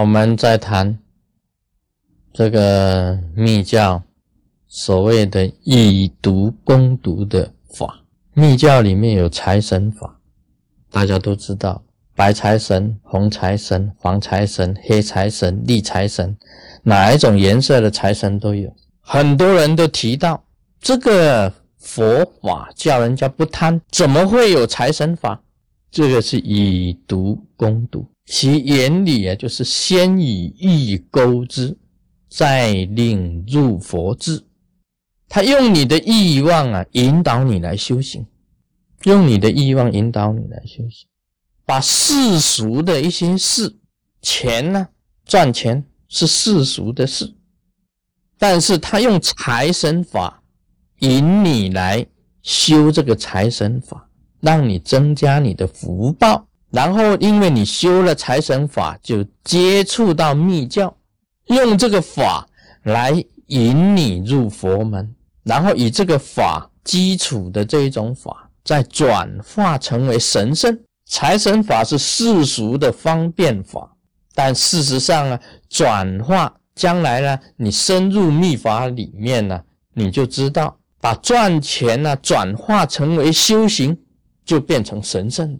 [0.00, 0.96] 我们在谈
[2.32, 4.00] 这个密教
[4.68, 8.04] 所谓的以毒攻毒的法。
[8.32, 10.20] 密教里面有财神法，
[10.88, 11.82] 大家都知道，
[12.14, 16.36] 白财神、红财神、黄财神、黑财神、绿财神，
[16.84, 18.72] 哪一种颜色的财神都有。
[19.00, 20.40] 很多人都提到
[20.80, 25.42] 这个佛法叫人家不贪，怎么会有财神法？
[25.90, 28.06] 这个是以毒攻毒。
[28.30, 31.78] 其原理啊，就是先以欲钩之，
[32.28, 34.44] 再令入佛智。
[35.30, 38.26] 他用你的欲望啊，引导你来修行，
[39.04, 41.08] 用你的欲望引导你来修行，
[41.64, 43.74] 把世俗的一些事，
[44.20, 44.88] 钱呢，
[45.24, 47.34] 赚钱是世俗的事，
[48.38, 50.42] 但是他用财神法
[50.98, 52.06] 引你来
[52.42, 56.47] 修这个财神法，让你增加你的福报。
[56.70, 60.94] 然后，因为你修了财神法，就接触到密教，
[61.46, 62.46] 用这个法
[62.82, 63.12] 来
[63.46, 70.78] 引你入佛门，然后以这个法基础的这一种法，再转化成为神圣。
[71.06, 73.90] 财神法是世俗的方便法，
[74.34, 79.58] 但事实上呢，转化将来呢，你深入密法里面呢，
[79.94, 83.98] 你就知道，把赚钱呢转化成为修行，
[84.44, 85.58] 就变成神圣。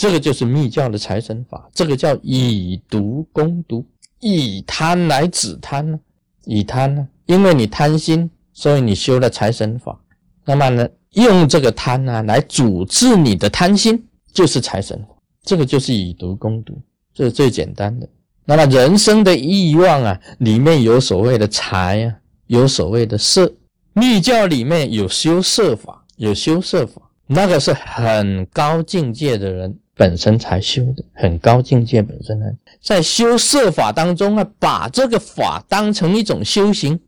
[0.00, 3.84] 这个就是密教的财神法，这个叫以毒攻毒，
[4.20, 6.00] 以贪来止贪呢？
[6.46, 7.06] 以贪呢？
[7.26, 10.00] 因为你贪心，所以你修了财神法。
[10.46, 14.98] 那么呢，用这个贪呢来阻治你的贪心，就是财神。
[15.42, 16.80] 这个就是以毒攻毒，
[17.12, 18.08] 这是最简单的。
[18.46, 23.52] 那么人生的欲望啊，里面有所谓的财啊，有所谓的色。
[23.92, 29.78] 密教里面有修色法，有修色法，那个是很高境界的人。
[30.00, 32.46] 本身才修的很高境界，本身呢，
[32.80, 36.98] 在修色法当中啊，把这个法当成一种修行，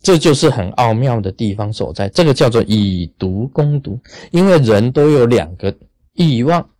[0.00, 2.08] 这就是很奥妙的地方所在。
[2.08, 3.98] 这个叫做以毒攻毒，
[4.30, 5.76] 因为人都有两个
[6.12, 6.70] 欲望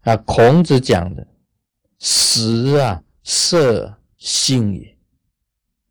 [0.00, 0.16] 啊。
[0.16, 1.24] 孔子讲的
[2.00, 4.96] 食啊，色性也，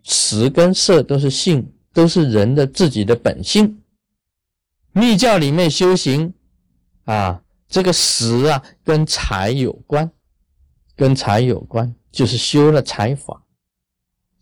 [0.03, 3.79] 食跟色都是性，都是人的自己的本性。
[4.91, 6.33] 密教里面修行
[7.06, 7.43] 啊。
[7.73, 10.07] 这个食啊，跟财有关，
[10.95, 13.45] 跟财有关，就是修了财法。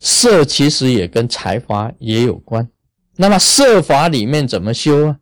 [0.01, 2.69] 色其实也跟财法也有关。
[3.15, 5.19] 那么色法里面怎么修啊？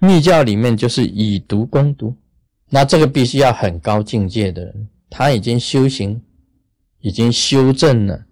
[0.00, 2.14] 密教里面就是以毒攻毒。
[2.68, 6.20] 那这个必须要很高境界的人，他已经修行，
[7.00, 8.22] 已经修正了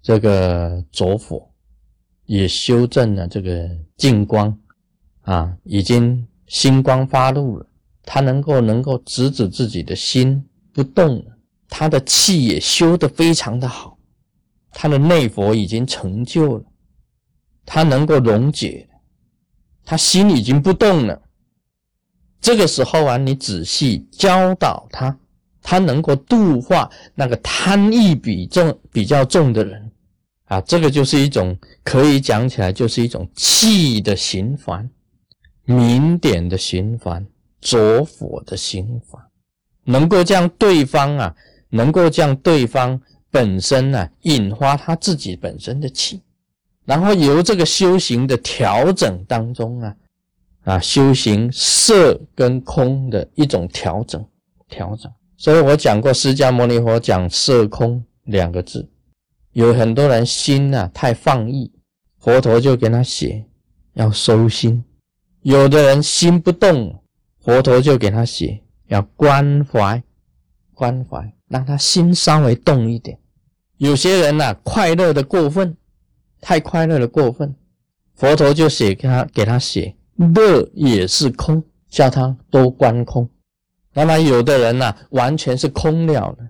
[0.00, 1.46] 这个着火，
[2.24, 3.68] 也修正了这个
[3.98, 4.58] 净光
[5.24, 7.66] 啊，已经星光发露了。
[8.04, 11.24] 他能够能够直指自己的心不动，
[11.68, 13.96] 他的气也修得非常的好，
[14.72, 16.64] 他的内佛已经成就了，
[17.64, 18.88] 他能够溶解，
[19.84, 21.22] 他心已经不动了。
[22.40, 25.16] 这个时候啊，你仔细教导他，
[25.62, 29.92] 他能够度化那个贪欲比重比较重的人
[30.46, 34.90] 啊，这个就是一种可以讲起来就是一种气的循环，
[35.64, 37.24] 明点的循环。
[37.62, 39.30] 着火的心法，
[39.84, 41.34] 能够将对方啊，
[41.70, 43.00] 能够将对方
[43.30, 46.20] 本身呢，引发他自己本身的气，
[46.84, 49.96] 然后由这个修行的调整当中啊，
[50.64, 54.22] 啊，修行色跟空的一种调整，
[54.68, 55.10] 调整。
[55.36, 58.88] 所以我讲过，释迦牟尼佛讲色空两个字，
[59.52, 61.70] 有很多人心呐太放逸，
[62.18, 63.44] 佛陀就给他写
[63.94, 64.82] 要收心；
[65.42, 66.98] 有的人心不动。
[67.44, 70.00] 佛陀就给他写，要关怀，
[70.74, 73.18] 关怀，让他心稍微动一点。
[73.78, 75.76] 有些人呐，快乐的过分，
[76.40, 77.52] 太快乐的过分，
[78.14, 83.28] 佛陀就写给他，给他写乐也是空，叫他多观空。
[83.92, 86.48] 那么有的人呐，完全是空了的，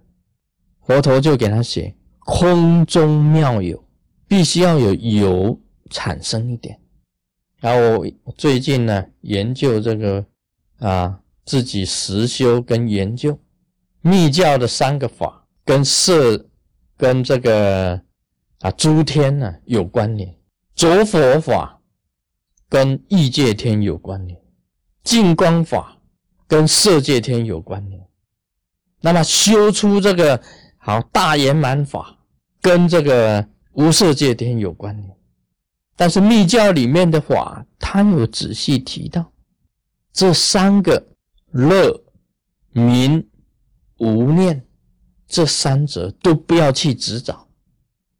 [0.87, 3.83] 佛陀就给他写空中妙有，
[4.29, 6.79] 必须要有有产生一点。
[7.61, 10.23] 然后我最近呢，研究这个。
[10.83, 13.39] 啊，自己实修跟研究
[14.01, 16.45] 密教的三个法，跟色、
[16.97, 18.03] 跟这个
[18.59, 20.29] 啊诸天呢有关联；
[20.75, 21.81] 着佛法
[22.69, 24.37] 跟异界天有关联；
[25.05, 25.97] 净光法
[26.49, 28.05] 跟色界天有关联。
[29.01, 30.43] 那么修出这个
[30.79, 32.19] 好大圆满法，
[32.61, 35.17] 跟这个无色界天有关联。
[35.95, 39.32] 但是密教里面的法，他有仔细提到。
[40.13, 41.07] 这三个
[41.51, 42.03] 乐、
[42.73, 43.27] 明、
[43.99, 44.63] 无念，
[45.27, 47.49] 这三者都不要去执着，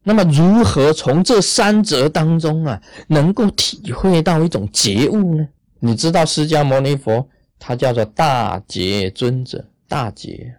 [0.03, 5.47] 那么如何从这三者当中啊，能够体会到一种觉悟呢？
[5.79, 7.27] 你知道释迦牟尼佛
[7.59, 10.55] 他叫做大觉尊者，大觉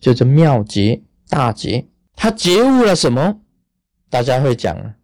[0.00, 3.40] 就是妙觉大觉，他觉悟了什么？
[4.08, 4.94] 大家会讲啊，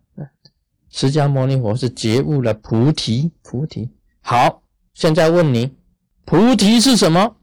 [0.91, 3.91] 释迦牟尼佛是觉悟了菩提，菩提。
[4.21, 4.62] 好，
[4.95, 5.75] 现在问你，
[6.25, 7.37] 菩提是什么？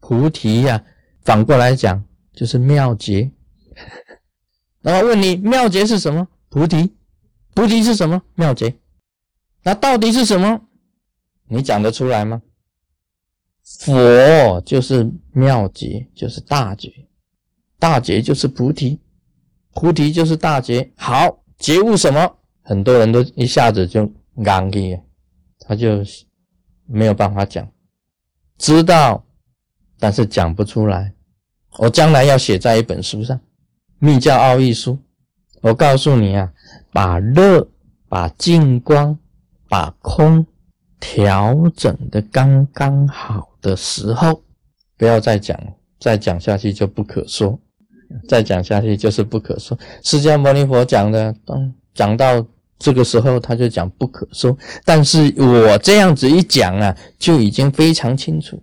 [0.00, 0.84] 菩提呀，
[1.22, 3.30] 反过来讲就是妙觉。
[4.82, 6.28] 然后问你妙觉是什么？
[6.50, 6.94] 菩提，
[7.54, 8.22] 菩提是什么？
[8.34, 8.74] 妙觉，
[9.62, 10.60] 那到底是什么？
[11.48, 12.42] 你讲得出来吗？
[13.62, 16.90] 佛就是妙觉，就是大觉，
[17.78, 19.00] 大觉就是菩提，
[19.72, 20.92] 菩提就是大觉。
[20.96, 22.38] 好，觉悟什么？
[22.62, 24.10] 很多人都一下子就
[24.44, 25.00] 刚给，
[25.60, 26.02] 他就
[26.86, 27.68] 没有办法讲，
[28.58, 29.24] 知道，
[29.98, 31.12] 但是讲不出来。
[31.78, 33.38] 我将来要写在一本书上。
[33.98, 34.98] 密教奥义书，
[35.60, 36.52] 我告诉你啊，
[36.92, 37.66] 把乐、
[38.08, 39.18] 把净光、
[39.68, 40.46] 把空
[41.00, 44.42] 调整的刚刚好的时候，
[44.96, 45.58] 不要再讲，
[45.98, 47.58] 再讲下去就不可说，
[48.28, 49.78] 再讲下去就是不可说。
[50.02, 52.46] 释迦牟尼佛讲的，当讲到
[52.78, 54.56] 这个时候，他就讲不可说。
[54.84, 58.62] 但是我这样子一讲啊，就已经非常清楚，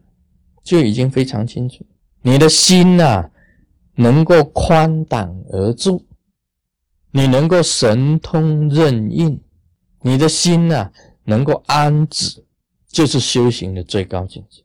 [0.63, 1.85] 就已经非常清楚，
[2.21, 3.29] 你的心呐。
[3.93, 6.03] 能够宽胆而住，
[7.11, 9.39] 你能够神通任运，
[10.01, 10.89] 你的心呐
[11.25, 12.43] 能够安止，
[12.87, 14.63] 就是修行的最高境界。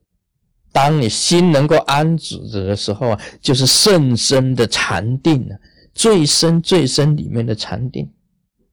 [0.73, 5.59] 当你心能够安止的时候啊，就是甚深的禅定啊，
[5.93, 8.09] 最深最深里面的禅定，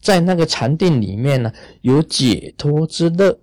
[0.04, 1.52] 在那个禅定里面呢，
[1.82, 3.40] 有解脱之乐，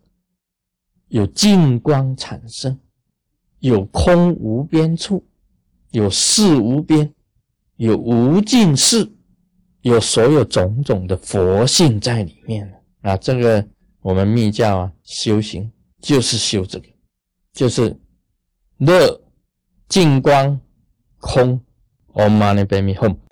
[1.08, 2.78] 有净光产生，
[3.58, 5.26] 有空无边处。
[5.92, 7.12] 有事无边，
[7.74, 9.10] 有无尽事，
[9.80, 13.16] 有所有种种的佛性在里面啊！
[13.16, 13.66] 这个
[14.00, 15.68] 我们密教啊，修行
[16.00, 16.86] 就是修这个，
[17.52, 17.98] 就是
[18.76, 19.20] 乐、
[19.88, 20.60] 净光、
[21.18, 21.60] 空
[22.12, 23.29] ，Om Mani Padme Hum。